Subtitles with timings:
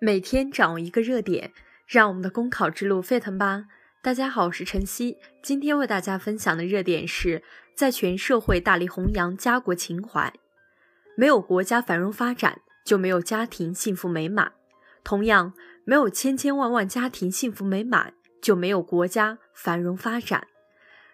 [0.00, 1.52] 每天掌握一个热点，
[1.84, 3.64] 让我们的公考之路沸腾吧！
[4.00, 7.42] 大家好，我是晨曦，今天为大家分享的热点是
[7.74, 10.32] 在全社会大力弘扬家国情怀。
[11.16, 14.52] 没有国家繁荣发展，就没有家庭幸福美满；
[15.02, 15.52] 同样，
[15.84, 20.46] 没有千千万万家庭幸福美满，就没有国家繁荣发展。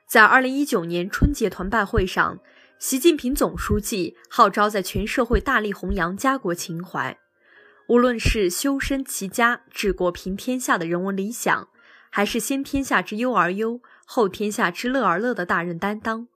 [0.07, 2.39] 在二零一九年春节团拜会上，
[2.79, 7.19] 习近平总书记号召在全社会大力弘扬家国情怀。
[7.87, 11.69] 无论是修身齐家治国平天下的人文理想，
[12.09, 16.27] 还是先天下之忧而忧，后天下之乐而乐的大任担当；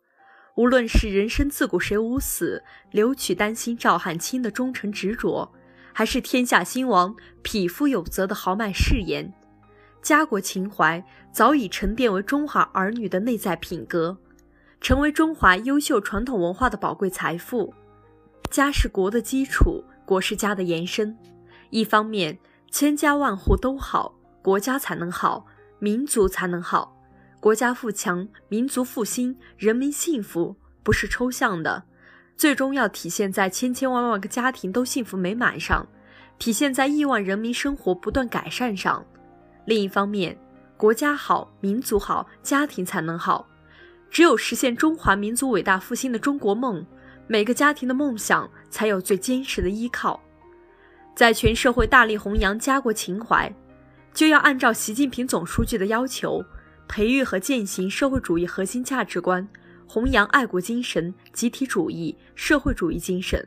[0.57, 5.51] 无论是人生自古谁无死，留取丹心照汗青的忠诚执着，
[5.95, 9.33] 还是天下兴亡，匹夫有责的豪迈誓言，
[10.03, 11.03] 家国情怀
[11.33, 14.19] 早已沉淀为中华儿女的内在品格，
[14.83, 17.73] 成为中华优秀传统文化的宝贵财富。
[18.51, 21.17] 家是国的基础，国是家的延伸。
[21.71, 22.39] 一方面，
[22.71, 25.47] 千家万户都好，国家才能好，
[25.79, 26.97] 民族才能好。
[27.41, 31.85] 国家富强，民族复兴，人民幸福，不是抽象的，
[32.37, 35.87] 最终要体现在千千万万个家庭都幸福美满上，
[36.39, 39.05] 体现在亿万人民生活不断改善上。
[39.67, 40.37] 另一方面，
[40.77, 43.47] 国家好，民族好，家庭才能好。
[44.11, 46.85] 只有实现中华民族伟大复兴的中国梦，
[47.27, 50.19] 每个家庭的梦想才有最坚实的依靠。
[51.19, 53.53] 在全社会大力弘扬家国情怀，
[54.15, 56.45] 就要按照习近平总书记的要求，
[56.87, 59.49] 培育和践行社会主义核心价值观，
[59.89, 63.45] 弘扬爱国精神、集体主义、社会主义精神，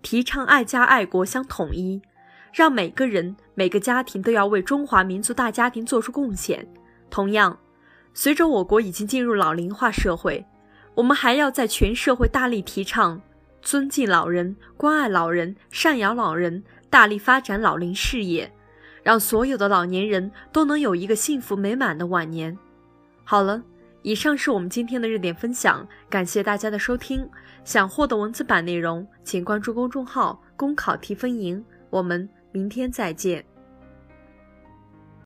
[0.00, 2.00] 提倡爱家爱国相统一，
[2.52, 6.64] 让每个人、每个家庭都要为中华民族大家庭做出贡献。
[7.10, 7.58] 同样，
[8.14, 10.46] 随着我国已经进入老龄化社会，
[10.94, 13.20] 我们还要在全社会大力提倡
[13.60, 16.62] 尊敬老人、关爱老人、赡养老人。
[16.90, 18.52] 大力发展老龄事业，
[19.02, 22.56] 让所有的老年人都能有一个幸福美满的晚年。
[23.24, 23.62] 好了，
[24.02, 27.28] 以上是我们今天的热点分享，感谢大家的收听。
[27.64, 31.62] 想获得文字版内容，请关注公众号“公考提分营”。
[31.90, 33.44] 我们明天再见。